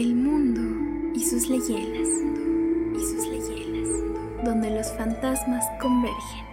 El 0.00 0.14
mundo 0.14 0.62
y 1.14 1.20
sus 1.22 1.50
leyendas. 1.50 2.08
Y 2.08 3.00
sus 3.00 3.26
leyendas. 3.26 3.86
Donde 4.42 4.70
los 4.70 4.90
fantasmas 4.92 5.62
convergen. 5.78 6.46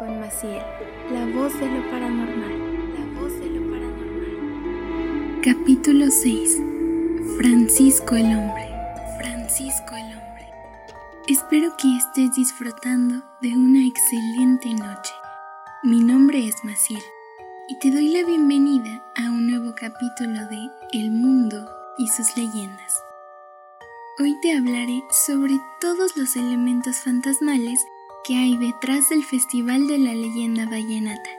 Con 0.00 0.18
Maciel, 0.18 0.60
la 1.12 1.26
voz 1.26 1.56
de 1.60 1.66
lo 1.70 1.88
paranormal. 1.92 2.58
La 2.98 3.20
voz 3.20 3.38
de 3.38 3.50
lo 3.50 3.70
paranormal. 3.70 5.40
Capítulo 5.44 6.10
6. 6.10 6.60
Francisco 7.38 8.16
el 8.16 8.36
hombre. 8.36 8.68
Francisco 9.20 9.94
el 9.94 10.18
hombre. 10.18 10.50
Espero 11.28 11.76
que 11.76 11.96
estés 11.96 12.34
disfrutando 12.34 13.22
de 13.42 13.50
una 13.50 13.86
excelente 13.86 14.74
noche. 14.74 15.12
Mi 15.84 16.02
nombre 16.02 16.48
es 16.48 16.56
Maciel 16.64 17.04
y 17.68 17.78
te 17.78 17.92
doy 17.92 18.08
la 18.08 18.26
bienvenida 18.26 19.04
a 19.14 19.30
un 19.30 19.46
nuevo 19.48 19.72
capítulo 19.76 20.48
de 20.48 20.68
El 20.92 21.12
mundo 21.12 21.64
y 21.98 22.08
sus 22.08 22.36
leyendas. 22.36 23.02
Hoy 24.18 24.36
te 24.40 24.56
hablaré 24.56 25.02
sobre 25.26 25.58
todos 25.80 26.16
los 26.16 26.36
elementos 26.36 26.96
fantasmales 26.96 27.80
que 28.24 28.36
hay 28.36 28.56
detrás 28.56 29.08
del 29.08 29.24
Festival 29.24 29.86
de 29.86 29.98
la 29.98 30.14
Leyenda 30.14 30.66
Vallenata. 30.66 31.30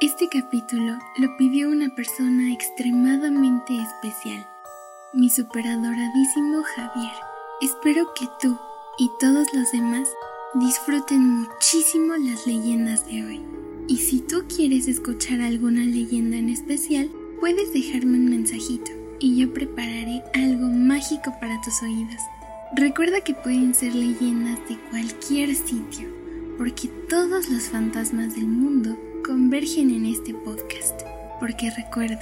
Este 0.00 0.28
capítulo 0.28 0.98
lo 1.18 1.36
pidió 1.36 1.68
una 1.68 1.94
persona 1.94 2.52
extremadamente 2.52 3.76
especial, 3.76 4.46
mi 5.12 5.30
superadoradísimo 5.30 6.62
Javier. 6.62 7.12
Espero 7.60 8.12
que 8.14 8.26
tú 8.40 8.58
y 8.98 9.10
todos 9.18 9.52
los 9.52 9.70
demás 9.72 10.08
disfruten 10.54 11.40
muchísimo 11.40 12.14
las 12.16 12.46
leyendas 12.46 13.06
de 13.06 13.24
hoy. 13.24 13.46
Y 13.86 13.98
si 13.98 14.20
tú 14.20 14.44
quieres 14.54 14.88
escuchar 14.88 15.40
alguna 15.40 15.82
leyenda 15.82 16.36
en 16.36 16.48
especial, 16.48 17.10
puedes 17.40 17.72
dejarme 17.72 18.18
un 18.18 18.30
mensajito 18.30 18.99
y 19.20 19.36
yo 19.36 19.52
prepararé 19.52 20.22
algo 20.34 20.66
mágico 20.66 21.34
para 21.40 21.60
tus 21.60 21.82
oídos. 21.82 22.20
Recuerda 22.74 23.20
que 23.20 23.34
pueden 23.34 23.74
ser 23.74 23.94
leyendas 23.94 24.58
de 24.68 24.78
cualquier 24.90 25.54
sitio, 25.54 26.08
porque 26.56 26.88
todos 27.08 27.48
los 27.50 27.64
fantasmas 27.64 28.34
del 28.34 28.46
mundo 28.46 28.98
convergen 29.24 29.90
en 29.90 30.06
este 30.06 30.34
podcast. 30.34 31.02
Porque 31.38 31.70
recuerda, 31.70 32.20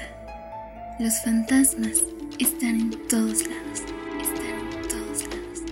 los 0.99 1.23
fantasmas 1.23 2.05
están 2.39 2.81
en 2.81 2.91
todos 3.09 3.47
lados. 3.47 3.83
Están 4.21 4.47
en 4.47 4.89
todos 4.89 5.25
lados. 5.29 5.63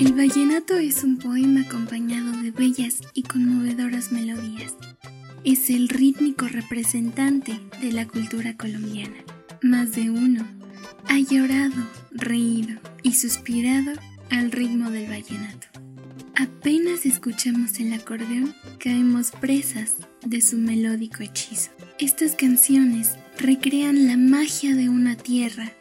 El 0.00 0.12
vallenato 0.12 0.74
es 0.74 1.02
un 1.02 1.18
poema 1.18 1.62
acompañado 1.62 2.32
de 2.42 2.50
bellas 2.50 3.00
y 3.14 3.22
conmovedoras 3.24 4.12
melodías 4.12 4.74
es 5.44 5.70
el 5.70 5.88
rítmico 5.88 6.46
representante 6.48 7.58
de 7.80 7.92
la 7.92 8.06
cultura 8.06 8.56
colombiana. 8.56 9.16
Más 9.62 9.92
de 9.92 10.10
uno 10.10 10.46
ha 11.08 11.18
llorado, 11.18 11.76
reído 12.10 12.78
y 13.02 13.14
suspirado 13.14 13.92
al 14.30 14.52
ritmo 14.52 14.90
del 14.90 15.08
vallenato. 15.08 15.66
Apenas 16.34 17.06
escuchamos 17.06 17.78
el 17.80 17.92
acordeón, 17.92 18.54
caemos 18.78 19.30
presas 19.30 19.94
de 20.24 20.40
su 20.40 20.58
melódico 20.58 21.22
hechizo. 21.22 21.70
Estas 21.98 22.34
canciones 22.34 23.14
recrean 23.38 24.06
la 24.06 24.16
magia 24.16 24.74
de 24.74 24.88
una 24.88 25.16
tierra 25.16 25.72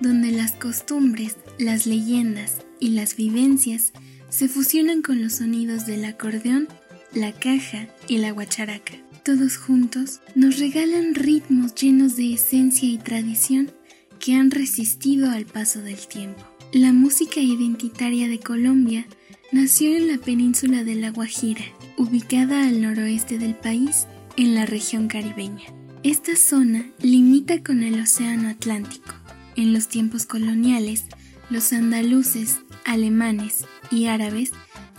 donde 0.00 0.30
las 0.30 0.52
costumbres, 0.52 1.36
las 1.58 1.86
leyendas 1.86 2.58
y 2.80 2.90
las 2.90 3.16
vivencias 3.16 3.92
se 4.28 4.48
fusionan 4.48 5.02
con 5.02 5.22
los 5.22 5.34
sonidos 5.34 5.86
del 5.86 6.04
acordeón, 6.04 6.68
la 7.12 7.32
caja 7.32 7.88
y 8.08 8.18
la 8.18 8.32
guacharaca 8.32 9.03
todos 9.24 9.56
juntos, 9.56 10.20
nos 10.34 10.58
regalan 10.58 11.14
ritmos 11.14 11.74
llenos 11.74 12.14
de 12.16 12.34
esencia 12.34 12.86
y 12.86 12.98
tradición 12.98 13.72
que 14.20 14.34
han 14.34 14.50
resistido 14.50 15.30
al 15.30 15.46
paso 15.46 15.80
del 15.80 16.06
tiempo. 16.06 16.42
La 16.72 16.92
música 16.92 17.40
identitaria 17.40 18.28
de 18.28 18.38
Colombia 18.38 19.06
nació 19.50 19.96
en 19.96 20.08
la 20.08 20.18
península 20.18 20.84
de 20.84 20.96
La 20.96 21.10
Guajira, 21.10 21.64
ubicada 21.96 22.68
al 22.68 22.82
noroeste 22.82 23.38
del 23.38 23.54
país, 23.54 24.06
en 24.36 24.54
la 24.54 24.66
región 24.66 25.08
caribeña. 25.08 25.64
Esta 26.02 26.36
zona 26.36 26.84
limita 27.00 27.62
con 27.62 27.82
el 27.82 27.98
Océano 28.00 28.50
Atlántico. 28.50 29.14
En 29.56 29.72
los 29.72 29.88
tiempos 29.88 30.26
coloniales, 30.26 31.04
los 31.48 31.72
andaluces, 31.72 32.58
alemanes 32.84 33.64
y 33.90 34.06
árabes 34.06 34.50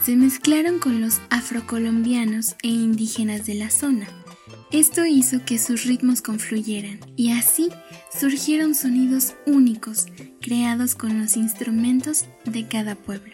se 0.03 0.16
mezclaron 0.16 0.79
con 0.79 1.01
los 1.01 1.19
afrocolombianos 1.29 2.55
e 2.61 2.67
indígenas 2.67 3.45
de 3.45 3.55
la 3.55 3.72
zona. 3.72 4.07
Esto 4.71 5.05
hizo 5.05 5.45
que 5.45 5.59
sus 5.59 5.85
ritmos 5.85 6.21
confluyeran 6.21 6.99
y 7.15 7.31
así 7.31 7.69
surgieron 8.11 8.73
sonidos 8.73 9.35
únicos 9.45 10.07
creados 10.41 10.95
con 10.95 11.19
los 11.19 11.37
instrumentos 11.37 12.25
de 12.45 12.67
cada 12.67 12.95
pueblo. 12.95 13.33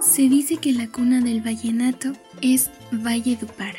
Se 0.00 0.22
dice 0.28 0.58
que 0.58 0.72
la 0.72 0.88
cuna 0.88 1.20
del 1.20 1.40
vallenato 1.40 2.12
es 2.42 2.70
Valledupar, 2.92 3.76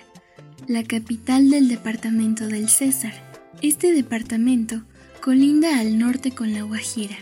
la 0.68 0.84
capital 0.84 1.50
del 1.50 1.68
departamento 1.68 2.48
del 2.48 2.70
César. 2.70 3.14
Este 3.62 3.92
departamento 3.92 4.84
colinda 5.22 5.80
al 5.80 6.00
norte 6.00 6.32
con 6.32 6.54
la 6.54 6.64
Guajira. 6.64 7.18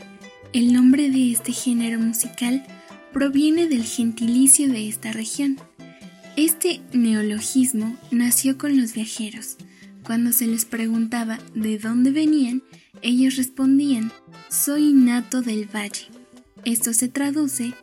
El 0.53 0.73
nombre 0.73 1.09
de 1.09 1.31
este 1.31 1.51
género 1.51 1.99
musical 1.99 2.65
proviene 3.11 3.67
del 3.67 3.83
gentilicio 3.83 4.69
de 4.69 4.87
esta 4.87 5.11
región. 5.11 5.57
Este 6.41 6.79
neologismo 6.93 7.97
nació 8.11 8.57
con 8.57 8.79
los 8.79 8.93
viajeros. 8.93 9.57
Cuando 10.05 10.31
se 10.31 10.47
les 10.47 10.63
preguntaba 10.63 11.37
de 11.53 11.77
dónde 11.77 12.11
venían, 12.11 12.63
ellos 13.01 13.35
respondían, 13.35 14.09
soy 14.49 14.93
nato 14.93 15.41
del 15.41 15.65
valle. 15.65 16.07
Esto 16.63 16.93
se 16.93 17.09
traduce 17.09 17.73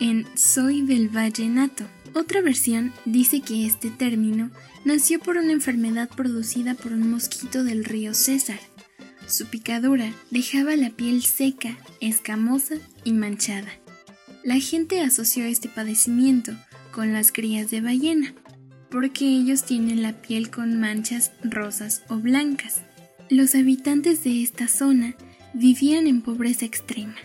en 0.00 0.26
soy 0.34 0.82
del 0.82 1.16
valle 1.16 1.48
nato. 1.48 1.84
Otra 2.12 2.40
versión 2.40 2.92
dice 3.04 3.40
que 3.40 3.66
este 3.66 3.88
término 3.88 4.50
nació 4.84 5.20
por 5.20 5.36
una 5.36 5.52
enfermedad 5.52 6.08
producida 6.08 6.74
por 6.74 6.92
un 6.92 7.08
mosquito 7.08 7.62
del 7.62 7.84
río 7.84 8.14
César. 8.14 8.58
Su 9.28 9.46
picadura 9.46 10.12
dejaba 10.32 10.74
la 10.74 10.90
piel 10.90 11.22
seca, 11.22 11.78
escamosa 12.00 12.74
y 13.04 13.12
manchada. 13.12 13.70
La 14.42 14.58
gente 14.58 15.00
asoció 15.02 15.44
este 15.44 15.68
padecimiento 15.68 16.52
con 16.92 17.12
las 17.12 17.32
crías 17.32 17.70
de 17.70 17.80
ballena, 17.80 18.34
porque 18.90 19.26
ellos 19.26 19.64
tienen 19.64 20.02
la 20.02 20.22
piel 20.22 20.50
con 20.50 20.78
manchas 20.78 21.32
rosas 21.42 22.02
o 22.08 22.18
blancas. 22.18 22.82
Los 23.30 23.54
habitantes 23.54 24.22
de 24.22 24.42
esta 24.42 24.68
zona 24.68 25.16
vivían 25.54 26.06
en 26.06 26.22
pobreza 26.22 26.66
extrema, 26.66 27.16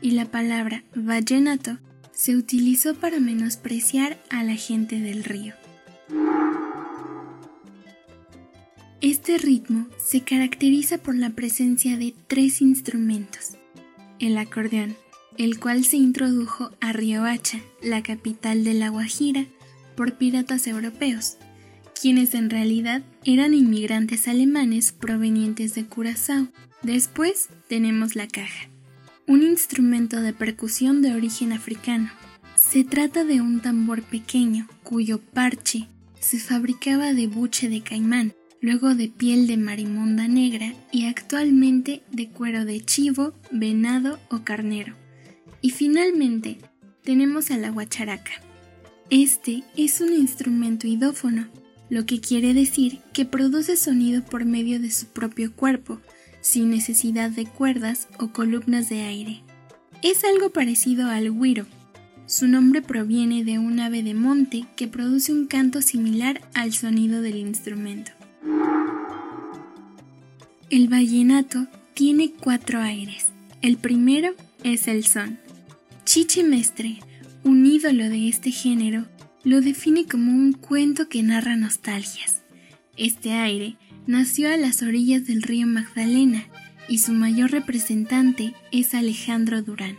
y 0.00 0.12
la 0.12 0.26
palabra 0.26 0.84
vallenato 0.94 1.78
se 2.12 2.36
utilizó 2.36 2.94
para 2.94 3.20
menospreciar 3.20 4.18
a 4.30 4.42
la 4.42 4.54
gente 4.54 5.00
del 5.00 5.24
río. 5.24 5.54
Este 9.02 9.36
ritmo 9.36 9.86
se 9.98 10.22
caracteriza 10.22 10.98
por 10.98 11.14
la 11.14 11.30
presencia 11.30 11.98
de 11.98 12.14
tres 12.26 12.62
instrumentos, 12.62 13.58
el 14.18 14.38
acordeón, 14.38 14.96
el 15.38 15.58
cual 15.58 15.84
se 15.84 15.96
introdujo 15.96 16.70
a 16.80 16.92
Riohacha, 16.92 17.60
la 17.82 18.02
capital 18.02 18.64
de 18.64 18.74
La 18.74 18.88
Guajira, 18.88 19.46
por 19.96 20.16
piratas 20.16 20.66
europeos, 20.66 21.36
quienes 22.00 22.34
en 22.34 22.50
realidad 22.50 23.02
eran 23.24 23.54
inmigrantes 23.54 24.28
alemanes 24.28 24.92
provenientes 24.92 25.74
de 25.74 25.86
Curazao. 25.86 26.48
Después 26.82 27.48
tenemos 27.68 28.14
la 28.14 28.28
caja, 28.28 28.68
un 29.26 29.42
instrumento 29.42 30.20
de 30.20 30.32
percusión 30.32 31.02
de 31.02 31.14
origen 31.14 31.52
africano. 31.52 32.10
Se 32.54 32.84
trata 32.84 33.24
de 33.24 33.40
un 33.40 33.60
tambor 33.60 34.02
pequeño 34.02 34.68
cuyo 34.82 35.20
parche 35.20 35.88
se 36.20 36.38
fabricaba 36.38 37.12
de 37.12 37.26
buche 37.26 37.68
de 37.68 37.82
caimán, 37.82 38.34
luego 38.60 38.94
de 38.94 39.08
piel 39.08 39.46
de 39.46 39.56
marimonda 39.56 40.26
negra 40.26 40.72
y 40.90 41.06
actualmente 41.06 42.02
de 42.10 42.28
cuero 42.28 42.64
de 42.64 42.80
chivo, 42.80 43.32
venado 43.52 44.18
o 44.28 44.40
carnero. 44.40 44.94
Y 45.60 45.70
finalmente, 45.70 46.58
tenemos 47.02 47.50
a 47.50 47.56
la. 47.56 47.72
Este 49.10 49.62
es 49.76 50.00
un 50.00 50.12
instrumento 50.12 50.86
idófono, 50.86 51.48
lo 51.88 52.04
que 52.04 52.20
quiere 52.20 52.54
decir 52.54 52.98
que 53.12 53.24
produce 53.24 53.76
sonido 53.76 54.24
por 54.24 54.44
medio 54.44 54.80
de 54.80 54.90
su 54.90 55.06
propio 55.06 55.54
cuerpo, 55.54 56.00
sin 56.40 56.70
necesidad 56.70 57.30
de 57.30 57.46
cuerdas 57.46 58.08
o 58.18 58.32
columnas 58.32 58.88
de 58.88 59.02
aire. 59.02 59.42
Es 60.02 60.24
algo 60.24 60.50
parecido 60.50 61.08
al 61.08 61.32
guiro. 61.32 61.66
Su 62.26 62.48
nombre 62.48 62.82
proviene 62.82 63.44
de 63.44 63.58
un 63.58 63.78
ave 63.78 64.02
de 64.02 64.14
monte 64.14 64.66
que 64.74 64.88
produce 64.88 65.32
un 65.32 65.46
canto 65.46 65.80
similar 65.80 66.40
al 66.54 66.72
sonido 66.72 67.22
del 67.22 67.36
instrumento. 67.36 68.10
El 70.70 70.88
vallenato 70.88 71.68
tiene 71.94 72.32
cuatro 72.32 72.80
aires. 72.80 73.26
El 73.62 73.76
primero 73.76 74.34
es 74.64 74.88
el 74.88 75.04
son, 75.04 75.38
Chiche 76.16 76.42
Mestre, 76.42 76.96
un 77.44 77.66
ídolo 77.66 78.08
de 78.08 78.28
este 78.28 78.50
género, 78.50 79.04
lo 79.44 79.60
define 79.60 80.06
como 80.06 80.32
un 80.32 80.54
cuento 80.54 81.10
que 81.10 81.22
narra 81.22 81.56
nostalgias. 81.56 82.40
Este 82.96 83.34
aire 83.34 83.76
nació 84.06 84.50
a 84.50 84.56
las 84.56 84.80
orillas 84.80 85.26
del 85.26 85.42
río 85.42 85.66
Magdalena 85.66 86.46
y 86.88 87.00
su 87.00 87.12
mayor 87.12 87.50
representante 87.50 88.54
es 88.72 88.94
Alejandro 88.94 89.60
Durán. 89.60 89.98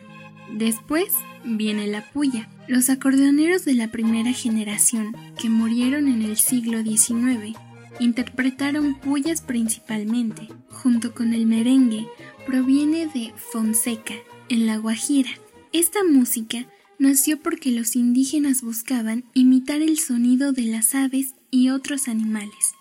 Después 0.52 1.14
viene 1.46 1.86
la 1.86 2.02
puya. 2.12 2.50
Los 2.68 2.90
acordeoneros 2.90 3.64
de 3.64 3.76
la 3.76 3.92
primera 3.92 4.34
generación, 4.34 5.16
que 5.40 5.52
murieron 5.52 6.08
en 6.08 6.24
el 6.24 6.38
siglo 6.38 6.82
XIX, 6.82 7.56
interpretaron 8.00 8.96
puyas 8.96 9.42
principalmente. 9.42 10.48
Junto 10.70 11.14
con 11.14 11.36
el 11.36 11.46
merengue, 11.46 12.08
proviene 12.48 13.06
de 13.06 13.32
Fonseca, 13.52 14.16
en 14.50 14.66
La 14.66 14.78
Guajira. 14.78 15.30
Esta 15.74 16.04
música 16.04 16.66
nació 16.98 17.40
porque 17.42 17.72
los 17.72 17.96
indígenas 17.96 18.62
buscaban 18.62 19.26
imitar 19.34 19.82
el 19.82 20.00
sonido 20.00 20.54
de 20.54 20.64
las 20.64 20.96
aves 20.96 21.36
y 21.52 21.70
otros 21.70 22.08
animales. 22.08 22.74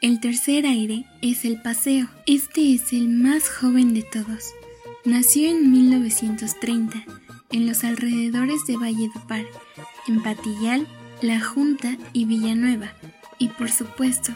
El 0.00 0.20
tercer 0.20 0.64
aire 0.64 1.04
es 1.22 1.44
el 1.44 1.60
paseo. 1.60 2.08
Este 2.26 2.74
es 2.74 2.92
el 2.92 3.08
más 3.08 3.48
joven 3.48 3.92
de 3.92 4.02
todos. 4.02 4.54
Nació 5.04 5.50
en 5.50 5.70
1930 5.70 7.04
en 7.50 7.66
los 7.66 7.84
alrededores 7.84 8.64
de 8.66 8.76
Valledupar, 8.76 9.44
en 10.06 10.22
Patillal, 10.22 10.86
La 11.20 11.40
Junta 11.40 11.98
y 12.12 12.24
Villanueva. 12.24 12.92
Y 13.38 13.48
por 13.48 13.70
supuesto, 13.70 14.32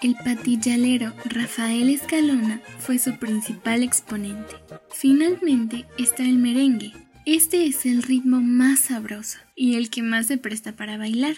el 0.00 0.14
patillalero 0.14 1.12
Rafael 1.24 1.90
Escalona 1.90 2.60
fue 2.78 2.98
su 2.98 3.18
principal 3.18 3.82
exponente. 3.82 4.54
Finalmente 4.90 5.86
está 5.98 6.22
el 6.22 6.38
merengue. 6.38 6.92
Este 7.24 7.66
es 7.66 7.86
el 7.86 8.02
ritmo 8.02 8.40
más 8.40 8.80
sabroso 8.80 9.38
y 9.54 9.76
el 9.76 9.90
que 9.90 10.02
más 10.02 10.26
se 10.26 10.38
presta 10.38 10.72
para 10.72 10.98
bailar, 10.98 11.36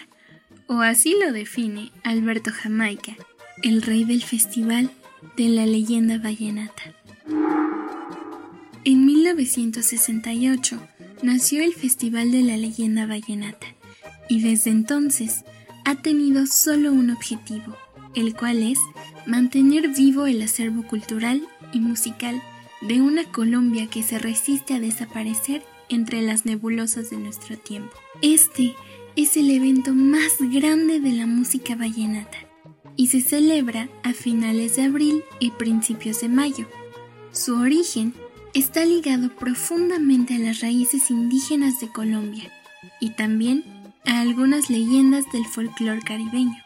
o 0.65 0.79
así 0.79 1.15
lo 1.23 1.31
define 1.31 1.91
Alberto 2.03 2.49
Jamaica, 2.51 3.15
el 3.61 3.83
rey 3.83 4.03
del 4.03 4.23
festival 4.23 4.89
de 5.37 5.49
la 5.49 5.67
leyenda 5.67 6.17
vallenata. 6.17 6.81
En 8.83 9.05
1968 9.05 10.81
nació 11.21 11.63
el 11.63 11.73
Festival 11.75 12.31
de 12.31 12.41
la 12.41 12.57
Leyenda 12.57 13.05
Vallenata 13.05 13.67
y 14.27 14.41
desde 14.41 14.71
entonces 14.71 15.43
ha 15.85 15.95
tenido 15.95 16.47
solo 16.47 16.91
un 16.91 17.11
objetivo, 17.11 17.77
el 18.15 18.35
cual 18.35 18.63
es 18.63 18.79
mantener 19.27 19.89
vivo 19.89 20.25
el 20.25 20.41
acervo 20.41 20.81
cultural 20.83 21.47
y 21.73 21.79
musical 21.79 22.41
de 22.81 23.01
una 23.01 23.23
Colombia 23.25 23.87
que 23.87 24.03
se 24.03 24.17
resiste 24.17 24.73
a 24.73 24.79
desaparecer 24.79 25.63
entre 25.89 26.21
las 26.21 26.45
nebulosas 26.45 27.09
de 27.09 27.17
nuestro 27.17 27.57
tiempo. 27.57 27.93
Este 28.21 28.75
es 29.15 29.37
el 29.37 29.49
evento 29.51 29.93
más 29.93 30.33
grande 30.39 30.99
de 30.99 31.11
la 31.13 31.25
música 31.25 31.75
vallenata 31.75 32.37
y 32.95 33.07
se 33.07 33.21
celebra 33.21 33.89
a 34.03 34.13
finales 34.13 34.75
de 34.75 34.83
abril 34.83 35.23
y 35.39 35.51
principios 35.51 36.21
de 36.21 36.29
mayo. 36.29 36.67
Su 37.31 37.55
origen 37.55 38.13
está 38.53 38.85
ligado 38.85 39.29
profundamente 39.35 40.35
a 40.35 40.39
las 40.39 40.61
raíces 40.61 41.11
indígenas 41.11 41.79
de 41.79 41.91
Colombia 41.91 42.51
y 42.99 43.11
también 43.11 43.63
a 44.05 44.21
algunas 44.21 44.69
leyendas 44.69 45.25
del 45.31 45.45
folclore 45.45 46.01
caribeño. 46.01 46.63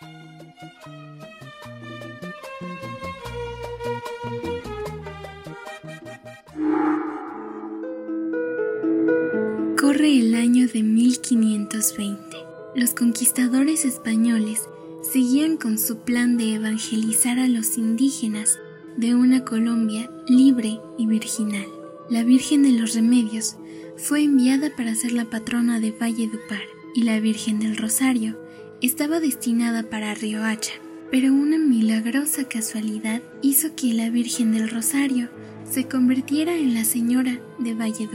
1520. 12.00 12.38
Los 12.76 12.94
conquistadores 12.94 13.84
españoles 13.84 14.70
seguían 15.02 15.58
con 15.58 15.78
su 15.78 16.00
plan 16.00 16.38
de 16.38 16.56
evangelizar 16.56 17.40
a 17.40 17.48
los 17.48 17.78
indígenas 17.78 18.60
de 18.98 19.16
una 19.16 19.44
Colombia 19.44 20.10
libre 20.28 20.80
y 20.98 21.08
virginal. 21.08 21.66
La 22.10 22.24
Virgen 22.24 22.64
de 22.64 22.72
los 22.72 22.96
Remedios 22.96 23.58
fue 23.98 24.24
enviada 24.24 24.76
para 24.76 24.96
ser 24.96 25.12
la 25.12 25.26
patrona 25.26 25.80
de 25.80 25.92
Valle 25.92 26.28
Dupar 26.28 26.62
y 26.96 27.04
la 27.04 27.20
Virgen 27.20 27.60
del 27.60 27.78
Rosario 27.78 28.40
estaba 28.82 29.20
destinada 29.20 29.84
para 29.84 30.14
Riohacha, 30.14 30.74
pero 31.12 31.34
una 31.34 31.58
milagrosa 31.58 32.46
casualidad 32.46 33.22
hizo 33.42 33.76
que 33.76 33.94
la 33.94 34.10
Virgen 34.10 34.54
del 34.54 34.70
Rosario 34.70 35.30
se 35.70 35.88
convirtiera 35.88 36.56
en 36.56 36.74
la 36.74 36.86
Señora 36.86 37.40
de 37.60 37.74
Valle 37.74 38.08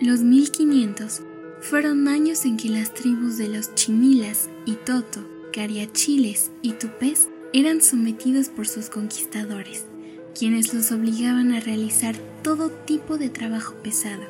Los 0.00 0.20
1500 0.20 1.22
fueron 1.60 2.08
años 2.08 2.44
en 2.44 2.56
que 2.56 2.68
las 2.68 2.92
tribus 2.94 3.38
de 3.38 3.48
los 3.48 3.74
Chimilas 3.74 4.50
y 4.66 4.72
Toto, 4.72 5.26
Cariachiles 5.52 6.50
y 6.62 6.72
Tupés 6.72 7.28
eran 7.52 7.80
sometidos 7.80 8.48
por 8.48 8.66
sus 8.66 8.90
conquistadores 8.90 9.86
quienes 10.34 10.74
los 10.74 10.90
obligaban 10.92 11.52
a 11.52 11.60
realizar 11.60 12.16
todo 12.42 12.70
tipo 12.70 13.16
de 13.16 13.30
trabajo 13.30 13.74
pesado 13.82 14.24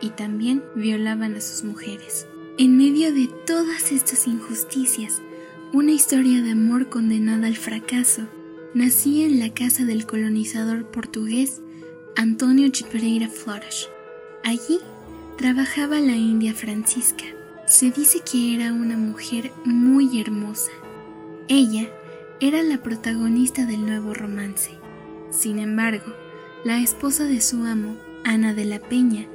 y 0.00 0.10
también 0.10 0.62
violaban 0.76 1.34
a 1.34 1.40
sus 1.40 1.64
mujeres. 1.64 2.26
En 2.58 2.76
medio 2.76 3.12
de 3.12 3.28
todas 3.46 3.90
estas 3.90 4.26
injusticias, 4.26 5.20
una 5.72 5.92
historia 5.92 6.42
de 6.42 6.52
amor 6.52 6.88
condenada 6.88 7.46
al 7.46 7.56
fracaso 7.56 8.28
nacía 8.74 9.26
en 9.26 9.40
la 9.40 9.52
casa 9.52 9.84
del 9.84 10.06
colonizador 10.06 10.84
portugués 10.86 11.62
Antonio 12.16 12.70
Pereira 12.90 13.28
Flores. 13.28 13.88
Allí 14.44 14.78
trabajaba 15.38 16.00
la 16.00 16.16
india 16.16 16.52
Francisca. 16.52 17.24
Se 17.64 17.92
dice 17.92 18.22
que 18.28 18.56
era 18.56 18.72
una 18.72 18.96
mujer 18.96 19.52
muy 19.64 20.20
hermosa. 20.20 20.72
Ella 21.46 21.88
era 22.40 22.60
la 22.64 22.82
protagonista 22.82 23.64
del 23.64 23.86
nuevo 23.86 24.14
romance. 24.14 24.72
Sin 25.30 25.60
embargo, 25.60 26.12
la 26.64 26.80
esposa 26.80 27.22
de 27.22 27.40
su 27.40 27.64
amo, 27.64 27.96
Ana 28.24 28.52
de 28.52 28.64
la 28.64 28.80
Peña, 28.80 29.26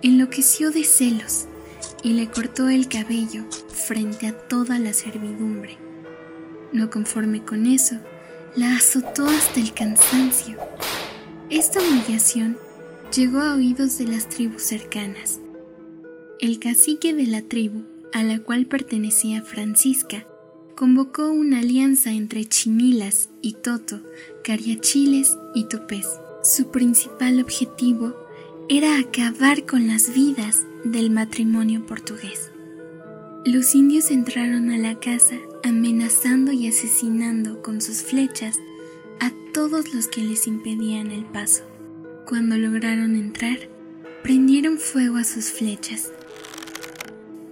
enloqueció 0.00 0.70
de 0.70 0.82
celos 0.82 1.44
y 2.02 2.14
le 2.14 2.30
cortó 2.30 2.70
el 2.70 2.88
cabello 2.88 3.44
frente 3.68 4.28
a 4.28 4.32
toda 4.32 4.78
la 4.78 4.94
servidumbre. 4.94 5.76
No 6.72 6.88
conforme 6.88 7.44
con 7.44 7.66
eso, 7.66 7.96
la 8.56 8.76
azotó 8.76 9.26
hasta 9.26 9.60
el 9.60 9.74
cansancio. 9.74 10.56
Esta 11.50 11.80
humillación 11.80 12.56
llegó 13.14 13.40
a 13.40 13.56
oídos 13.56 13.98
de 13.98 14.06
las 14.06 14.26
tribus 14.26 14.62
cercanas. 14.62 15.39
El 16.40 16.58
cacique 16.58 17.12
de 17.12 17.26
la 17.26 17.42
tribu, 17.42 17.82
a 18.14 18.22
la 18.22 18.38
cual 18.38 18.64
pertenecía 18.64 19.42
Francisca, 19.42 20.26
convocó 20.74 21.30
una 21.30 21.58
alianza 21.58 22.12
entre 22.12 22.46
Chimilas 22.46 23.28
y 23.42 23.52
Toto, 23.52 24.00
Cariachiles 24.42 25.36
y 25.54 25.64
Tupés. 25.64 26.08
Su 26.42 26.70
principal 26.70 27.42
objetivo 27.42 28.16
era 28.70 28.98
acabar 28.98 29.66
con 29.66 29.86
las 29.86 30.14
vidas 30.14 30.64
del 30.82 31.10
matrimonio 31.10 31.84
portugués. 31.84 32.50
Los 33.44 33.74
indios 33.74 34.10
entraron 34.10 34.70
a 34.70 34.78
la 34.78 34.98
casa 34.98 35.36
amenazando 35.62 36.52
y 36.52 36.68
asesinando 36.68 37.60
con 37.60 37.82
sus 37.82 37.98
flechas 38.02 38.58
a 39.20 39.30
todos 39.52 39.92
los 39.92 40.08
que 40.08 40.22
les 40.22 40.46
impedían 40.46 41.10
el 41.10 41.26
paso. 41.26 41.64
Cuando 42.26 42.56
lograron 42.56 43.14
entrar, 43.14 43.58
prendieron 44.22 44.78
fuego 44.78 45.18
a 45.18 45.24
sus 45.24 45.50
flechas 45.50 46.12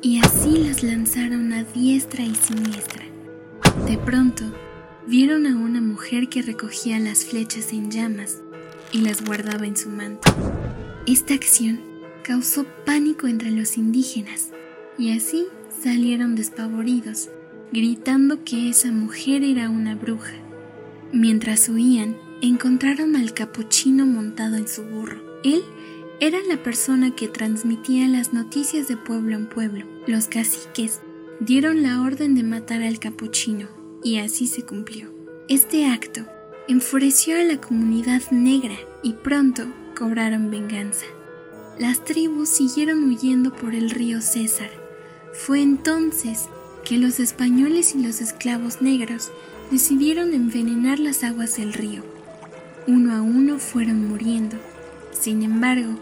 y 0.01 0.21
así 0.21 0.59
las 0.59 0.83
lanzaron 0.83 1.53
a 1.53 1.65
diestra 1.65 2.25
y 2.25 2.35
siniestra. 2.35 3.05
De 3.87 3.99
pronto, 3.99 4.45
vieron 5.07 5.47
a 5.47 5.57
una 5.57 5.81
mujer 5.81 6.29
que 6.29 6.43
recogía 6.43 6.99
las 6.99 7.25
flechas 7.25 7.73
en 7.73 7.91
llamas 7.91 8.39
y 8.93 8.99
las 8.99 9.25
guardaba 9.25 9.67
en 9.67 9.77
su 9.77 9.89
manto. 9.89 10.31
Esta 11.07 11.35
acción 11.35 11.81
causó 12.23 12.65
pánico 12.85 13.27
entre 13.27 13.51
los 13.51 13.77
indígenas 13.77 14.51
y 14.99 15.17
así 15.17 15.47
salieron 15.83 16.35
despavoridos, 16.35 17.31
gritando 17.73 18.45
que 18.45 18.69
esa 18.69 18.93
mujer 18.93 19.43
era 19.43 19.71
una 19.71 19.95
bruja. 19.95 20.35
Mientras 21.13 21.69
huían, 21.69 22.17
encontraron 22.41 23.17
al 23.17 23.33
capuchino 23.33 24.07
montado 24.07 24.57
en 24.57 24.69
su 24.69 24.83
burro. 24.85 25.21
Él 25.43 25.63
era 26.21 26.39
la 26.49 26.61
persona 26.63 27.15
que 27.15 27.29
transmitía 27.29 28.09
las 28.09 28.33
noticias 28.33 28.89
de 28.89 28.97
pueblo 28.97 29.37
en 29.37 29.47
pueblo. 29.47 29.87
Los 30.09 30.27
caciques 30.27 31.01
dieron 31.39 31.83
la 31.85 32.03
orden 32.03 32.35
de 32.35 32.43
matar 32.43 32.83
al 32.83 32.99
capuchino 32.99 33.69
y 34.03 34.19
así 34.19 34.49
se 34.49 34.63
cumplió. 34.63 35.13
Este 35.49 35.87
acto 35.87 36.23
enfureció 36.67 37.37
a 37.37 37.45
la 37.45 37.61
comunidad 37.61 38.23
negra 38.33 38.75
y 39.05 39.13
pronto 39.13 39.67
cobraron 39.97 40.51
venganza. 40.51 41.07
Las 41.79 42.05
tribus 42.05 42.49
siguieron 42.49 43.05
huyendo 43.05 43.55
por 43.55 43.77
el 43.77 43.91
río 43.91 44.21
César. 44.21 44.71
Fue 45.33 45.63
entonces 45.63 46.49
que 46.85 46.99
los 46.99 47.21
españoles 47.21 47.95
y 47.95 48.03
los 48.03 48.21
esclavos 48.21 48.83
negros 48.83 49.31
decidieron 49.71 50.35
envenenar 50.35 50.99
las 50.99 51.23
aguas 51.23 51.57
del 51.57 51.73
río. 51.73 52.03
Uno 52.89 53.15
a 53.15 53.23
uno 53.23 53.61
fueron 53.61 54.09
muriendo. 54.09 54.57
Sin 55.13 55.43
embargo, 55.43 55.95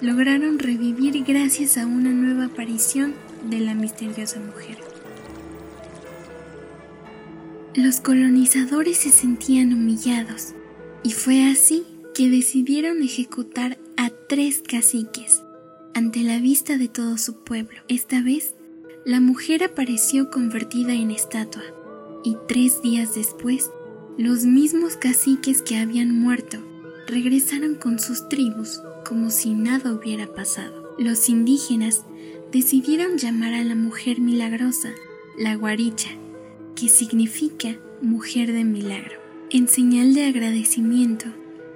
lograron 0.00 0.58
revivir 0.58 1.22
gracias 1.24 1.76
a 1.76 1.86
una 1.86 2.10
nueva 2.10 2.46
aparición 2.46 3.14
de 3.48 3.60
la 3.60 3.74
misteriosa 3.74 4.40
mujer. 4.40 4.78
Los 7.74 8.00
colonizadores 8.00 8.98
se 8.98 9.10
sentían 9.10 9.72
humillados 9.72 10.54
y 11.02 11.12
fue 11.12 11.44
así 11.50 11.84
que 12.14 12.28
decidieron 12.28 13.02
ejecutar 13.02 13.78
a 13.96 14.10
tres 14.10 14.62
caciques 14.66 15.42
ante 15.94 16.20
la 16.20 16.38
vista 16.38 16.78
de 16.78 16.88
todo 16.88 17.18
su 17.18 17.44
pueblo. 17.44 17.80
Esta 17.88 18.22
vez, 18.22 18.54
la 19.04 19.20
mujer 19.20 19.62
apareció 19.64 20.30
convertida 20.30 20.94
en 20.94 21.10
estatua 21.10 21.62
y 22.24 22.36
tres 22.48 22.82
días 22.82 23.14
después, 23.14 23.70
los 24.18 24.44
mismos 24.44 24.96
caciques 24.96 25.62
que 25.62 25.78
habían 25.78 26.18
muerto 26.18 26.58
regresaron 27.06 27.74
con 27.76 27.98
sus 27.98 28.28
tribus 28.28 28.80
como 29.06 29.30
si 29.30 29.54
nada 29.54 29.92
hubiera 29.92 30.26
pasado. 30.26 30.94
Los 30.98 31.28
indígenas 31.28 32.04
decidieron 32.52 33.16
llamar 33.16 33.54
a 33.54 33.64
la 33.64 33.74
mujer 33.74 34.20
milagrosa 34.20 34.92
la 35.38 35.54
guaricha, 35.54 36.10
que 36.74 36.88
significa 36.88 37.76
mujer 38.02 38.52
de 38.52 38.64
milagro. 38.64 39.18
En 39.50 39.68
señal 39.68 40.14
de 40.14 40.26
agradecimiento, 40.26 41.26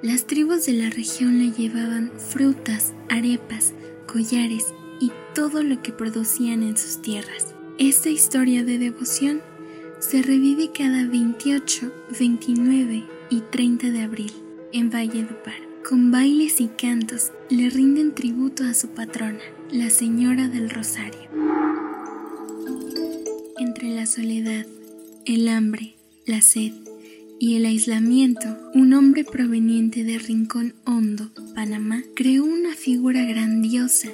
las 0.03 0.27
tribus 0.27 0.67
de 0.67 0.75
la 0.75 0.91
región 0.91 1.39
le 1.39 1.51
llevaban 1.51 2.13
frutas, 2.19 2.93
arepas, 3.09 3.73
collares 4.07 4.67
y 5.01 5.11
todo 5.35 5.63
lo 5.63 5.83
que 5.83 5.93
producían 5.93 6.63
en 6.63 6.77
sus 6.77 7.01
tierras. 7.01 7.55
Esta 7.79 8.11
historia 8.11 8.65
de 8.65 8.79
devoción 8.79 9.41
se 9.99 10.23
revive 10.23 10.71
cada 10.73 11.07
28, 11.07 11.91
29 12.19 13.05
y 13.31 13.41
30 13.41 13.91
de 13.91 14.03
abril 14.03 14.33
en 14.73 14.91
Valledupar. 14.91 15.74
Con 15.89 16.11
bailes 16.11 16.63
y 16.63 16.69
cantos 16.69 17.31
le 17.51 17.69
rinden 17.69 18.15
tributo 18.15 18.65
a 18.65 18.73
su 18.73 18.89
patrona, 18.89 19.41
la 19.71 19.91
Señora 19.91 20.49
del 20.49 20.71
Rosario. 20.71 21.29
Entre 23.59 23.91
la 23.91 24.07
soledad, 24.07 24.65
el 25.27 25.47
hambre, 25.49 25.97
la 26.25 26.41
sed 26.41 26.73
y 27.39 27.57
el 27.57 27.67
aislamiento, 27.67 28.47
un 28.73 28.95
hombre 28.95 29.25
proveniente 29.25 30.05
de 30.05 30.19
Rincón 30.19 30.73
Hondo, 30.87 31.31
Panamá, 31.55 32.03
creó 32.17 32.45
una 32.45 32.75
figura 32.75 33.23
grandiosa 33.27 34.09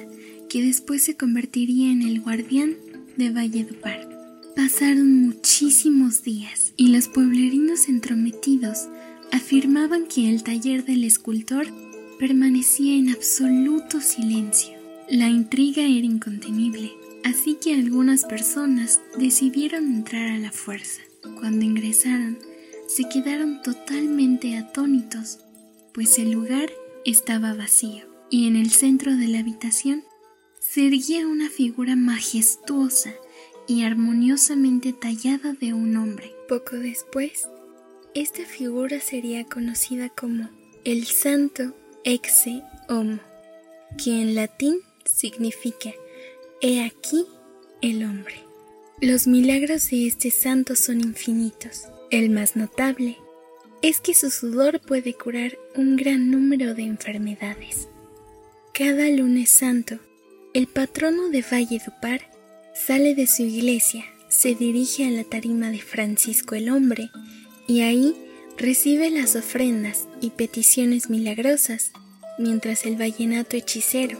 que 0.49 0.61
después 0.61 1.03
se 1.03 1.15
convertiría 1.15 1.89
en 1.89 2.01
el 2.01 2.19
guardián 2.19 2.75
de 3.15 3.29
Valledupar. 3.29 4.09
Pasaron 4.57 5.21
muchísimos 5.21 6.21
días 6.23 6.73
y 6.75 6.89
los 6.89 7.07
pueblerinos 7.07 7.87
entrometidos 7.87 8.89
afirmaban 9.31 10.07
que 10.07 10.29
el 10.29 10.43
taller 10.43 10.85
del 10.85 11.03
escultor 11.03 11.67
permanecía 12.19 12.95
en 12.95 13.09
absoluto 13.09 13.99
silencio. 14.01 14.77
La 15.09 15.27
intriga 15.27 15.81
era 15.81 16.05
incontenible, 16.05 16.91
así 17.23 17.55
que 17.55 17.73
algunas 17.73 18.25
personas 18.25 19.01
decidieron 19.17 19.85
entrar 19.85 20.29
a 20.29 20.37
la 20.37 20.51
fuerza. 20.51 21.01
Cuando 21.39 21.65
ingresaron, 21.65 22.37
se 22.87 23.07
quedaron 23.09 23.61
totalmente 23.61 24.57
atónitos, 24.57 25.39
pues 25.93 26.19
el 26.19 26.31
lugar 26.31 26.69
estaba 27.05 27.53
vacío 27.53 28.05
y 28.29 28.47
en 28.47 28.55
el 28.55 28.69
centro 28.69 29.15
de 29.15 29.27
la 29.27 29.39
habitación 29.39 30.03
se 30.59 30.87
erguía 30.87 31.27
una 31.27 31.49
figura 31.49 31.95
majestuosa 31.95 33.13
y 33.67 33.83
armoniosamente 33.83 34.93
tallada 34.93 35.53
de 35.53 35.73
un 35.73 35.97
hombre. 35.97 36.33
Poco 36.47 36.75
después, 36.77 37.47
esta 38.13 38.43
figura 38.45 38.99
sería 38.99 39.45
conocida 39.45 40.09
como 40.09 40.49
el 40.83 41.05
Santo 41.05 41.73
Exe 42.03 42.61
Homo, 42.89 43.19
que 44.03 44.21
en 44.21 44.35
latín 44.35 44.79
significa 45.05 45.91
He 46.61 46.83
aquí 46.83 47.25
el 47.81 48.03
hombre. 48.03 48.35
Los 48.99 49.27
milagros 49.27 49.89
de 49.89 50.07
este 50.07 50.29
santo 50.29 50.75
son 50.75 51.01
infinitos. 51.01 51.85
El 52.11 52.29
más 52.29 52.55
notable 52.55 53.17
es 53.81 53.99
que 54.01 54.13
su 54.13 54.29
sudor 54.29 54.79
puede 54.81 55.13
curar 55.13 55.57
un 55.75 55.95
gran 55.95 56.29
número 56.29 56.75
de 56.75 56.83
enfermedades. 56.83 57.87
Cada 58.73 59.09
lunes 59.09 59.49
santo, 59.49 59.99
el 60.53 60.67
patrono 60.67 61.29
de 61.29 61.43
Valledupar 61.49 62.21
sale 62.75 63.15
de 63.15 63.25
su 63.25 63.43
iglesia, 63.43 64.05
se 64.29 64.53
dirige 64.53 65.07
a 65.07 65.11
la 65.11 65.23
tarima 65.23 65.71
de 65.71 65.79
Francisco 65.79 66.55
el 66.55 66.69
Hombre 66.69 67.09
y 67.67 67.81
ahí 67.81 68.15
recibe 68.57 69.09
las 69.09 69.35
ofrendas 69.35 70.07
y 70.19 70.31
peticiones 70.31 71.09
milagrosas, 71.09 71.91
mientras 72.37 72.85
el 72.85 72.95
vallenato 72.95 73.57
hechicero 73.57 74.17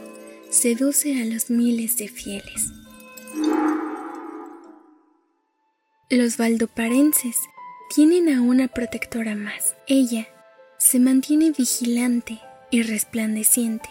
seduce 0.50 1.20
a 1.20 1.24
los 1.24 1.50
miles 1.50 1.96
de 1.96 2.08
fieles. 2.08 2.72
Los 6.10 6.36
valdoparenses 6.36 7.36
tienen 7.94 8.28
a 8.28 8.42
una 8.42 8.68
protectora 8.68 9.34
más. 9.34 9.76
Ella 9.86 10.28
se 10.78 10.98
mantiene 10.98 11.52
vigilante 11.52 12.38
y 12.70 12.82
resplandeciente. 12.82 13.88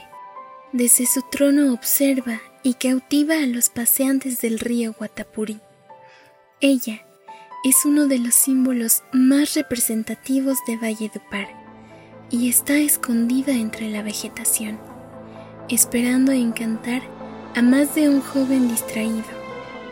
Desde 0.72 1.06
su 1.06 1.22
trono 1.32 1.74
observa 1.74 2.40
y 2.64 2.76
cautiva 2.76 3.36
a 3.36 3.48
los 3.48 3.70
paseantes 3.70 4.42
del 4.42 4.60
río 4.60 4.94
Guatapurí. 4.94 5.60
Ella 6.60 7.06
es 7.64 7.86
uno 7.86 8.08
de 8.08 8.18
los 8.18 8.34
símbolos 8.34 9.04
más 9.14 9.54
representativos 9.54 10.58
de 10.66 10.78
Valledupar 10.78 11.48
y 12.32 12.50
está 12.50 12.76
escondida 12.78 13.52
entre 13.52 13.90
la 13.90 14.02
vegetación, 14.02 14.80
esperando 15.70 16.32
encantar 16.32 17.04
a 17.56 17.62
más 17.62 17.94
de 17.94 18.10
un 18.10 18.22
joven 18.22 18.68
distraído 18.68 19.24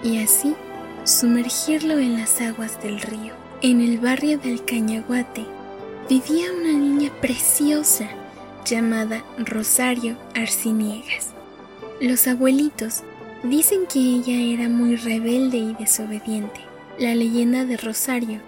y 0.04 0.18
así 0.18 0.56
sumergirlo 1.04 2.00
en 2.00 2.18
las 2.18 2.42
aguas 2.42 2.82
del 2.82 3.02
río. 3.02 3.34
En 3.62 3.82
el 3.82 4.00
barrio 4.00 4.40
del 4.40 4.66
Cañaguate 4.66 5.46
vivía 6.10 6.52
una 6.52 6.74
niña 6.74 7.12
preciosa 7.22 8.10
llamada 8.66 9.24
Rosario 9.38 10.18
Arciniegas. 10.34 11.34
Los 12.02 12.26
abuelitos 12.28 13.04
dicen 13.44 13.86
que 13.86 14.00
ella 14.00 14.40
era 14.42 14.70
muy 14.70 14.96
rebelde 14.96 15.58
y 15.58 15.74
desobediente. 15.76 16.69
La 17.00 17.16
leyenda 17.16 17.64
de 17.64 17.78
Rosario 17.78 18.42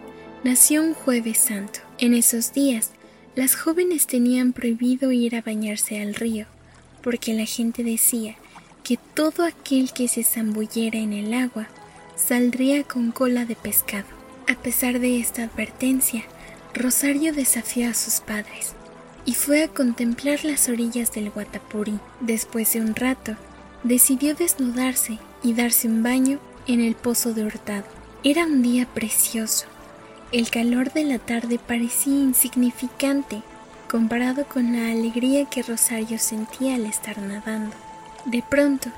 nació 0.43 0.83
un 0.83 0.93
jueves 0.93 1.37
santo. 1.37 1.79
En 1.99 2.13
esos 2.13 2.51
días, 2.51 2.91
las 3.33 3.55
jóvenes 3.55 4.07
tenían 4.07 4.51
prohibido 4.51 5.13
ir 5.13 5.37
a 5.37 5.41
bañarse 5.41 6.01
al 6.01 6.15
río, 6.15 6.47
porque 7.01 7.33
la 7.33 7.45
gente 7.45 7.81
decía 7.81 8.35
que 8.83 8.99
todo 9.13 9.45
aquel 9.45 9.93
que 9.93 10.09
se 10.09 10.25
zambullera 10.25 10.99
en 10.99 11.13
el 11.13 11.33
agua 11.33 11.69
saldría 12.17 12.83
con 12.83 13.11
cola 13.11 13.45
de 13.45 13.55
pescado. 13.55 14.09
A 14.49 14.61
pesar 14.61 14.99
de 14.99 15.17
esta 15.17 15.43
advertencia, 15.43 16.25
Rosario 16.73 17.31
desafió 17.33 17.89
a 17.89 17.93
sus 17.93 18.19
padres 18.19 18.73
y 19.25 19.33
fue 19.33 19.63
a 19.63 19.69
contemplar 19.69 20.43
las 20.43 20.67
orillas 20.67 21.13
del 21.13 21.29
Guatapurí. 21.29 21.97
Después 22.19 22.73
de 22.73 22.81
un 22.81 22.95
rato, 22.95 23.37
decidió 23.85 24.35
desnudarse 24.35 25.19
y 25.41 25.53
darse 25.53 25.87
un 25.87 26.03
baño 26.03 26.39
en 26.67 26.81
el 26.81 26.95
pozo 26.95 27.33
de 27.33 27.45
Hurtado. 27.45 28.00
Era 28.23 28.45
un 28.45 28.61
día 28.61 28.85
precioso. 28.85 29.65
El 30.31 30.51
calor 30.51 30.93
de 30.93 31.03
la 31.05 31.17
tarde 31.17 31.57
parecía 31.57 32.13
insignificante 32.13 33.41
comparado 33.89 34.45
con 34.45 34.73
la 34.73 34.91
alegría 34.91 35.45
que 35.45 35.63
Rosario 35.63 36.19
sentía 36.19 36.75
al 36.75 36.85
estar 36.85 37.17
nadando. 37.17 37.75
De 38.25 38.43
pronto, 38.47 38.89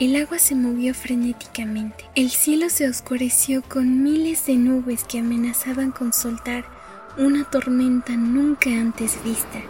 el 0.00 0.16
agua 0.16 0.40
se 0.40 0.56
movió 0.56 0.94
frenéticamente. 0.94 2.06
El 2.16 2.30
cielo 2.30 2.68
se 2.68 2.88
oscureció 2.88 3.62
con 3.62 4.02
miles 4.02 4.46
de 4.46 4.56
nubes 4.56 5.04
que 5.04 5.20
amenazaban 5.20 5.92
con 5.92 6.12
soltar 6.12 6.64
una 7.16 7.44
tormenta 7.44 8.16
nunca 8.16 8.70
antes 8.70 9.22
vista. 9.22 9.60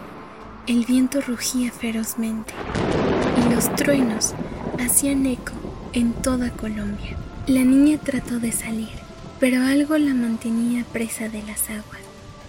El 0.65 0.85
viento 0.85 1.21
rugía 1.21 1.71
ferozmente 1.71 2.51
y 3.45 3.53
los 3.53 3.73
truenos 3.75 4.33
hacían 4.79 5.27
eco 5.27 5.53
en 5.93 6.13
toda 6.13 6.49
Colombia. 6.49 7.15
La 7.47 7.63
niña 7.63 7.97
trató 7.97 8.39
de 8.39 8.51
salir, 8.51 8.89
pero 9.39 9.63
algo 9.63 9.97
la 9.97 10.13
mantenía 10.13 10.83
presa 10.91 11.29
de 11.29 11.41
las 11.43 11.69
aguas. 11.69 12.01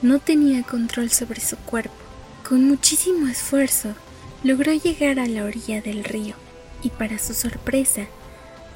No 0.02 0.18
tenía 0.18 0.64
control 0.64 1.10
sobre 1.10 1.40
su 1.40 1.56
cuerpo. 1.56 1.94
Con 2.48 2.64
muchísimo 2.64 3.28
esfuerzo, 3.28 3.94
logró 4.42 4.72
llegar 4.72 5.20
a 5.20 5.28
la 5.28 5.44
orilla 5.44 5.80
del 5.80 6.02
río 6.02 6.34
y 6.82 6.90
para 6.90 7.20
su 7.20 7.32
sorpresa 7.32 8.06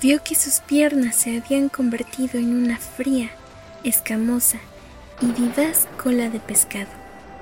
vio 0.00 0.23
que 0.23 0.37
sus 0.37 0.61
piernas 0.61 1.17
se 1.17 1.38
habían 1.38 1.69
convertido 1.69 2.38
en 2.38 2.55
una 2.55 2.79
fría, 2.79 3.33
escamosa 3.83 4.61
y 5.21 5.26
vivaz 5.26 5.88
cola 6.00 6.31
de 6.31 6.38
pescado. 6.38 6.91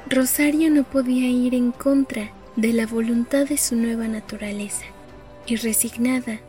Rosario 0.09 0.71
no 0.71 0.85
podía 0.85 1.29
ir 1.29 1.55
en 1.55 1.73
contra 1.73 2.31
de 2.57 2.73
la 2.73 2.87
voluntad 2.87 3.47
de 3.47 3.59
su 3.59 3.77
nueva 3.77 4.09
naturaleza 4.09 4.87
y 5.47 5.57
resignada 5.57 6.41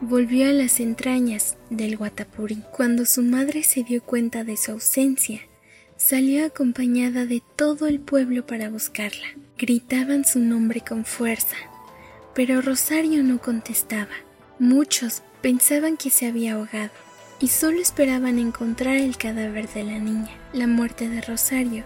volvió 0.00 0.48
a 0.48 0.52
las 0.52 0.80
entrañas 0.80 1.56
del 1.70 1.96
Guatapurí. 1.96 2.62
Cuando 2.72 3.06
su 3.06 3.22
madre 3.22 3.62
se 3.62 3.82
dio 3.82 4.02
cuenta 4.02 4.44
de 4.44 4.56
su 4.56 4.72
ausencia, 4.72 5.40
salió 5.96 6.44
acompañada 6.44 7.24
de 7.24 7.42
todo 7.56 7.86
el 7.86 8.00
pueblo 8.00 8.46
para 8.46 8.68
buscarla. 8.68 9.26
Gritaban 9.58 10.24
su 10.24 10.38
nombre 10.38 10.82
con 10.82 11.04
fuerza, 11.04 11.56
pero 12.34 12.60
Rosario 12.60 13.22
no 13.22 13.40
contestaba. 13.40 14.12
Muchos 14.58 15.22
pensaban 15.40 15.96
que 15.96 16.10
se 16.10 16.26
había 16.26 16.54
ahogado, 16.54 16.90
y 17.40 17.48
solo 17.48 17.80
esperaban 17.80 18.38
encontrar 18.38 18.96
el 18.96 19.16
cadáver 19.16 19.68
de 19.68 19.84
la 19.84 19.98
niña. 19.98 20.30
La 20.52 20.66
muerte 20.66 21.08
de 21.08 21.20
Rosario 21.20 21.84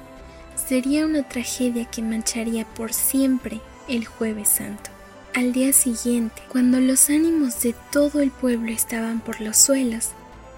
sería 0.57 1.07
una 1.07 1.29
tragedia 1.29 1.85
que 1.87 2.03
mancharía 2.03 2.65
por 2.65 2.93
siempre 2.93 3.61
el 3.89 4.05
jueves 4.05 4.49
santo. 4.49 4.91
Al 5.33 5.53
día 5.53 5.73
siguiente, 5.73 6.43
cuando 6.49 6.81
los 6.81 7.09
ánimos 7.09 7.63
de 7.63 7.73
todo 7.93 8.21
el 8.21 8.33
pueblo 8.33 8.73
estaban 8.73 9.21
por 9.21 9.41
los 9.41 9.57
suelos, 9.57 10.09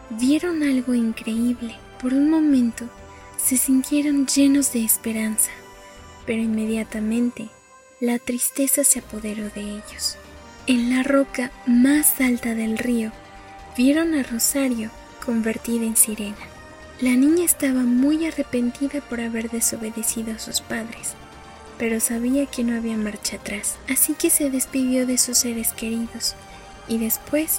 vieron 0.09 0.63
algo 0.63 0.95
increíble. 0.95 1.77
Por 2.01 2.15
un 2.15 2.31
momento 2.31 2.89
se 3.37 3.59
sintieron 3.59 4.27
llenos 4.27 4.73
de 4.73 4.83
esperanza, 4.83 5.51
pero 6.25 6.41
inmediatamente 6.41 7.49
la 8.01 8.19
tristeza 8.19 8.83
se 8.83 9.01
apoderó 9.01 9.51
de 9.51 9.61
ellos. 9.61 10.17
En 10.67 10.89
la 10.89 11.03
roca 11.03 11.53
más 11.67 12.19
alta 12.23 12.55
del 12.55 12.79
río, 12.79 13.13
vieron 13.77 14.15
a 14.15 14.23
Rosario 14.23 14.91
convertida 15.25 15.85
en 15.85 15.97
sirena. 15.97 16.37
La 17.03 17.11
niña 17.11 17.45
estaba 17.45 17.83
muy 17.83 18.25
arrepentida 18.27 19.03
por 19.03 19.21
haber 19.21 19.51
desobedecido 19.51 20.33
a 20.33 20.39
sus 20.39 20.63
padres, 20.63 21.15
pero 21.83 21.99
sabía 21.99 22.47
que 22.47 22.63
no 22.63 22.77
había 22.77 22.97
marcha 22.97 23.39
atrás, 23.39 23.75
así 23.89 24.15
que 24.15 24.31
se 24.31 24.51
despidió 24.51 25.05
de 25.05 25.19
sus 25.19 25.39
seres 25.39 25.73
queridos 25.73 26.37
y 26.87 26.99
después 26.99 27.59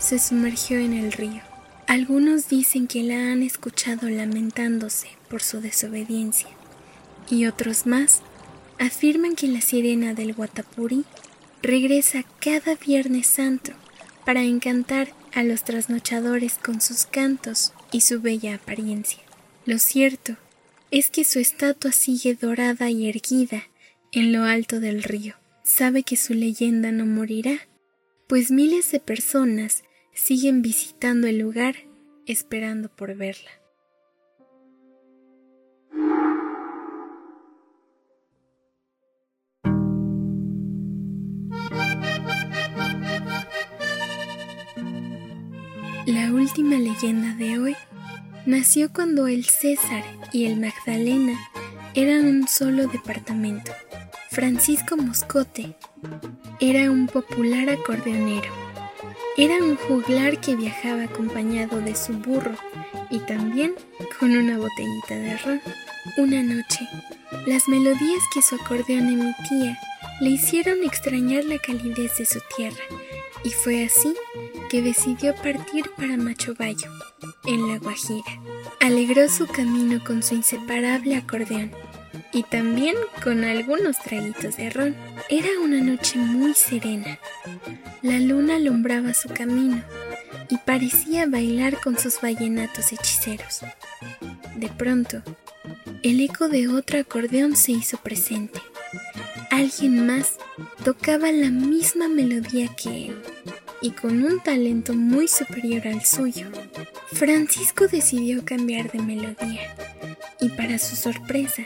se 0.00 0.18
sumergió 0.18 0.80
en 0.80 0.92
el 0.92 1.12
río. 1.12 1.40
Algunos 1.86 2.48
dicen 2.48 2.88
que 2.88 3.04
la 3.04 3.30
han 3.30 3.44
escuchado 3.44 4.10
lamentándose 4.10 5.10
por 5.28 5.40
su 5.44 5.60
desobediencia 5.60 6.48
y 7.30 7.46
otros 7.46 7.86
más 7.86 8.22
afirman 8.80 9.36
que 9.36 9.46
la 9.46 9.60
sirena 9.60 10.14
del 10.14 10.34
Guatapuri 10.34 11.04
regresa 11.62 12.24
cada 12.40 12.74
Viernes 12.74 13.28
Santo 13.28 13.70
para 14.26 14.42
encantar 14.42 15.12
a 15.32 15.44
los 15.44 15.62
trasnochadores 15.62 16.58
con 16.58 16.80
sus 16.80 17.06
cantos 17.06 17.72
y 17.92 18.00
su 18.00 18.20
bella 18.20 18.56
apariencia. 18.56 19.20
Lo 19.64 19.78
cierto 19.78 20.34
es 20.90 21.10
que 21.10 21.24
su 21.24 21.38
estatua 21.38 21.92
sigue 21.92 22.34
dorada 22.34 22.90
y 22.90 23.08
erguida 23.08 23.64
en 24.12 24.32
lo 24.32 24.44
alto 24.44 24.80
del 24.80 25.02
río. 25.02 25.34
Sabe 25.62 26.02
que 26.02 26.16
su 26.16 26.34
leyenda 26.34 26.90
no 26.90 27.06
morirá, 27.06 27.68
pues 28.28 28.50
miles 28.50 28.90
de 28.90 28.98
personas 28.98 29.84
siguen 30.12 30.62
visitando 30.62 31.28
el 31.28 31.38
lugar 31.38 31.76
esperando 32.26 32.88
por 32.88 33.14
verla. 33.16 33.50
La 46.06 46.32
última 46.32 46.76
leyenda 46.76 47.34
de 47.36 47.58
hoy 47.58 47.76
nació 48.46 48.92
cuando 48.92 49.26
el 49.26 49.44
César 49.44 50.04
y 50.32 50.46
el 50.46 50.60
Magdalena 50.60 51.38
eran 51.94 52.26
un 52.26 52.48
solo 52.48 52.86
departamento. 52.86 53.72
Francisco 54.30 54.96
Moscote 54.96 55.74
era 56.60 56.90
un 56.90 57.06
popular 57.06 57.68
acordeonero. 57.68 58.52
Era 59.36 59.56
un 59.56 59.76
juglar 59.76 60.40
que 60.40 60.56
viajaba 60.56 61.04
acompañado 61.04 61.80
de 61.80 61.94
su 61.94 62.12
burro 62.12 62.54
y 63.10 63.18
también 63.20 63.74
con 64.18 64.30
una 64.30 64.58
botellita 64.58 65.14
de 65.14 65.36
ron. 65.38 65.60
Una 66.16 66.42
noche, 66.42 66.88
las 67.46 67.68
melodías 67.68 68.22
que 68.32 68.42
su 68.42 68.54
acordeón 68.56 69.08
emitía 69.08 69.78
le 70.20 70.30
hicieron 70.30 70.82
extrañar 70.84 71.44
la 71.44 71.58
calidez 71.58 72.18
de 72.18 72.26
su 72.26 72.40
tierra 72.56 72.84
y 73.44 73.50
fue 73.50 73.84
así 73.84 74.14
que 74.68 74.82
decidió 74.82 75.34
partir 75.36 75.90
para 75.96 76.16
Macho 76.16 76.54
Bayo, 76.54 76.90
en 77.44 77.68
La 77.68 77.78
Guajira. 77.78 78.40
Alegró 78.80 79.28
su 79.28 79.46
camino 79.46 80.02
con 80.04 80.22
su 80.22 80.34
inseparable 80.34 81.16
acordeón 81.16 81.72
y 82.32 82.42
también 82.44 82.96
con 83.22 83.44
algunos 83.44 83.98
traguitos 83.98 84.56
de 84.56 84.70
ron. 84.70 84.96
Era 85.28 85.48
una 85.62 85.80
noche 85.80 86.18
muy 86.18 86.54
serena. 86.54 87.18
La 88.02 88.18
luna 88.18 88.56
alumbraba 88.56 89.14
su 89.14 89.28
camino 89.28 89.82
y 90.48 90.56
parecía 90.58 91.26
bailar 91.26 91.80
con 91.80 91.98
sus 91.98 92.20
vallenatos 92.20 92.92
hechiceros. 92.92 93.60
De 94.56 94.68
pronto, 94.68 95.22
el 96.02 96.20
eco 96.20 96.48
de 96.48 96.68
otro 96.68 96.98
acordeón 96.98 97.56
se 97.56 97.72
hizo 97.72 97.98
presente. 97.98 98.60
Alguien 99.50 100.06
más 100.06 100.36
tocaba 100.84 101.30
la 101.32 101.50
misma 101.50 102.08
melodía 102.08 102.74
que 102.74 103.06
él 103.06 103.22
y 103.82 103.90
con 103.90 104.22
un 104.22 104.40
talento 104.40 104.94
muy 104.94 105.28
superior 105.28 105.86
al 105.86 106.04
suyo. 106.04 106.46
Francisco 107.12 107.88
decidió 107.88 108.44
cambiar 108.44 108.90
de 108.92 109.00
melodía 109.00 109.74
y 110.40 110.48
para 110.50 110.78
su 110.78 110.96
sorpresa, 110.96 111.62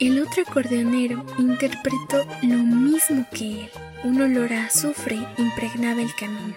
el 0.00 0.20
otro 0.20 0.42
acordeonero 0.46 1.24
interpretó 1.38 2.26
lo 2.42 2.56
mismo 2.56 3.24
que 3.32 3.62
él. 3.62 3.70
Un 4.04 4.20
olor 4.20 4.52
a 4.52 4.66
azufre 4.66 5.18
impregnaba 5.38 6.00
el 6.00 6.14
camino. 6.14 6.54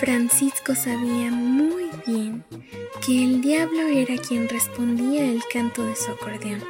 Francisco 0.00 0.74
sabía 0.74 1.30
muy 1.30 1.90
bien 2.06 2.44
que 3.04 3.22
el 3.22 3.40
diablo 3.40 3.86
era 3.88 4.16
quien 4.16 4.48
respondía 4.48 5.24
el 5.24 5.42
canto 5.52 5.84
de 5.86 5.94
su 5.94 6.10
acordeón. 6.10 6.62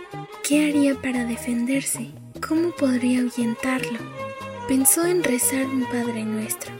¿Qué 0.43 0.69
haría 0.69 0.95
para 1.01 1.25
defenderse? 1.25 2.11
¿Cómo 2.47 2.71
podría 2.73 3.21
ahuyentarlo? 3.21 3.99
Pensó 4.69 5.07
en 5.07 5.23
rezar 5.23 5.67
un 5.67 5.85
Padre 5.85 6.25
Nuestro, 6.25 6.73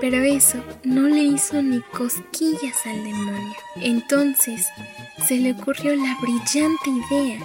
pero 0.00 0.22
eso 0.22 0.62
no 0.84 1.02
le 1.08 1.22
hizo 1.22 1.62
ni 1.62 1.80
cosquillas 1.80 2.86
al 2.86 3.04
demonio. 3.04 3.56
Entonces 3.76 4.66
se 5.26 5.36
le 5.36 5.52
ocurrió 5.52 5.94
la 5.94 6.16
brillante 6.20 6.90
idea 6.90 7.40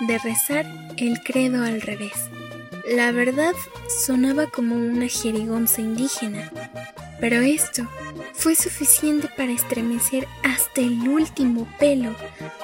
de 0.00 0.18
rezar 0.18 0.66
el 0.96 1.20
credo 1.22 1.62
al 1.64 1.80
revés. 1.80 2.28
La 2.90 3.12
verdad 3.12 3.54
sonaba 4.04 4.46
como 4.46 4.76
una 4.76 5.08
jerigonza 5.08 5.80
indígena, 5.80 6.50
pero 7.20 7.40
esto 7.40 7.86
fue 8.32 8.54
suficiente 8.54 9.28
para 9.36 9.52
estremecer 9.52 10.26
hasta 10.42 10.80
el 10.80 11.08
último 11.08 11.66
pelo 11.78 12.14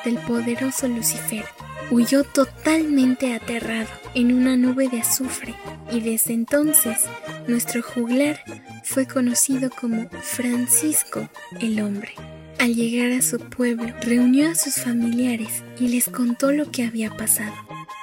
del 0.05 0.19
poderoso 0.19 0.89
Lucifer. 0.89 1.45
Huyó 1.91 2.25
totalmente 2.25 3.35
aterrado 3.35 3.89
en 4.15 4.33
una 4.33 4.57
nube 4.57 4.89
de 4.89 5.01
azufre 5.01 5.55
y 5.93 6.01
desde 6.01 6.33
entonces 6.33 7.05
nuestro 7.47 7.83
juglar 7.83 8.41
fue 8.85 9.07
conocido 9.07 9.71
como 9.71 10.09
Francisco 10.23 11.29
el 11.61 11.81
Hombre. 11.81 12.15
Al 12.59 12.75
llegar 12.75 13.11
a 13.13 13.23
su 13.23 13.39
pueblo, 13.39 13.93
reunió 14.03 14.51
a 14.51 14.55
sus 14.55 14.77
familiares 14.77 15.65
y 15.81 15.89
les 15.89 16.09
contó 16.09 16.53
lo 16.53 16.71
que 16.71 16.85
había 16.85 17.11
pasado. 17.17 17.55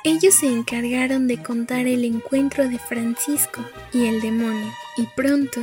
Ellos 0.04 0.36
se 0.36 0.48
encargaron 0.48 1.28
de 1.28 1.42
contar 1.42 1.88
el 1.88 2.04
encuentro 2.04 2.68
de 2.68 2.80
Francisco 2.80 3.64
y 3.94 4.08
el 4.08 4.20
demonio, 4.20 4.72
y 4.98 5.08
pronto 5.16 5.62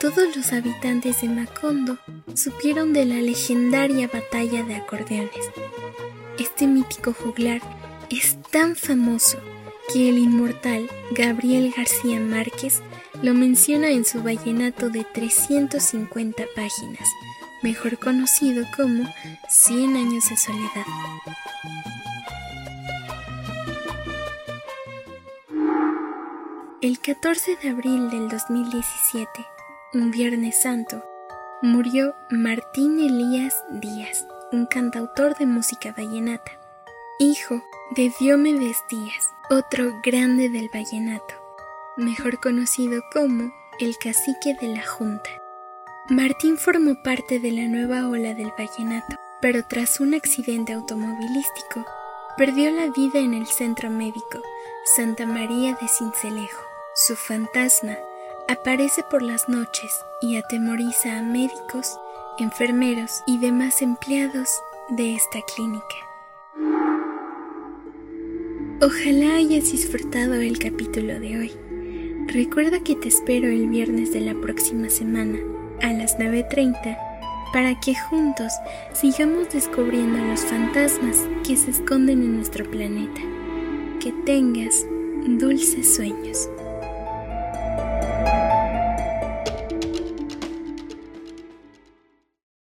todos 0.00 0.36
los 0.36 0.52
habitantes 0.52 1.20
de 1.20 1.28
Macondo 1.28 1.98
supieron 2.34 2.92
de 2.92 3.04
la 3.04 3.16
legendaria 3.16 4.08
batalla 4.08 4.62
de 4.62 4.76
acordeones. 4.76 5.50
Este 6.38 6.66
mítico 6.66 7.12
juglar 7.12 7.60
es 8.10 8.36
tan 8.50 8.76
famoso 8.76 9.38
que 9.92 10.08
el 10.08 10.18
inmortal 10.18 10.88
Gabriel 11.12 11.72
García 11.76 12.18
Márquez 12.20 12.82
lo 13.22 13.34
menciona 13.34 13.90
en 13.90 14.04
su 14.04 14.22
vallenato 14.22 14.90
de 14.90 15.04
350 15.04 16.42
páginas, 16.56 17.08
mejor 17.62 17.98
conocido 17.98 18.64
como 18.76 19.04
Cien 19.48 19.94
años 19.96 20.28
de 20.28 20.36
soledad. 20.36 20.86
El 26.80 26.98
14 26.98 27.56
de 27.62 27.68
abril 27.68 28.10
del 28.10 28.28
2017, 28.28 29.30
un 29.94 30.10
Viernes 30.10 30.60
Santo, 30.60 31.04
murió 31.62 32.16
Martín 32.28 32.98
Elías 32.98 33.54
Díaz, 33.70 34.26
un 34.50 34.66
cantautor 34.66 35.36
de 35.36 35.46
música 35.46 35.94
vallenata, 35.96 36.58
hijo 37.20 37.62
de 37.94 38.12
Diomedes 38.18 38.78
Díaz, 38.90 39.30
otro 39.48 40.00
grande 40.02 40.48
del 40.48 40.68
vallenato, 40.74 41.41
mejor 41.96 42.40
conocido 42.40 43.02
como 43.12 43.52
el 43.78 43.96
cacique 43.98 44.54
de 44.60 44.68
la 44.68 44.86
Junta. 44.86 45.30
Martín 46.08 46.56
formó 46.56 47.02
parte 47.02 47.38
de 47.38 47.52
la 47.52 47.68
nueva 47.68 48.08
ola 48.08 48.34
del 48.34 48.52
vallenato, 48.58 49.16
pero 49.40 49.64
tras 49.68 50.00
un 50.00 50.14
accidente 50.14 50.72
automovilístico, 50.72 51.84
perdió 52.36 52.70
la 52.70 52.88
vida 52.90 53.18
en 53.18 53.34
el 53.34 53.46
centro 53.46 53.90
médico 53.90 54.40
Santa 54.84 55.26
María 55.26 55.76
de 55.80 55.88
Cincelejo. 55.88 56.62
Su 56.94 57.16
fantasma 57.16 57.96
aparece 58.48 59.02
por 59.10 59.22
las 59.22 59.48
noches 59.48 59.92
y 60.20 60.36
atemoriza 60.36 61.18
a 61.18 61.22
médicos, 61.22 61.98
enfermeros 62.38 63.22
y 63.26 63.38
demás 63.38 63.80
empleados 63.82 64.48
de 64.90 65.14
esta 65.14 65.40
clínica. 65.54 65.96
Ojalá 68.80 69.36
hayas 69.36 69.70
disfrutado 69.70 70.34
el 70.34 70.58
capítulo 70.58 71.20
de 71.20 71.38
hoy. 71.38 71.71
Recuerda 72.32 72.80
que 72.80 72.96
te 72.96 73.08
espero 73.08 73.48
el 73.48 73.68
viernes 73.68 74.14
de 74.14 74.20
la 74.22 74.32
próxima 74.32 74.88
semana 74.88 75.38
a 75.82 75.92
las 75.92 76.16
9.30 76.18 76.96
para 77.52 77.78
que 77.78 77.94
juntos 77.94 78.50
sigamos 78.94 79.50
descubriendo 79.50 80.16
los 80.24 80.40
fantasmas 80.40 81.28
que 81.46 81.58
se 81.58 81.72
esconden 81.72 82.22
en 82.22 82.36
nuestro 82.36 82.64
planeta. 82.70 83.20
Que 84.00 84.12
tengas 84.24 84.86
dulces 85.26 85.94
sueños. 85.94 86.48